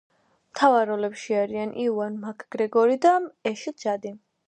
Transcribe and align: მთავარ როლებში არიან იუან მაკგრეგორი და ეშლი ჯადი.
მთავარ 0.53 0.89
როლებში 0.91 1.37
არიან 1.43 1.75
იუან 1.85 2.17
მაკგრეგორი 2.25 3.01
და 3.07 3.15
ეშლი 3.55 3.79
ჯადი. 3.87 4.21